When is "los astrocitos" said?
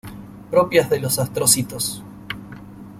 0.99-2.01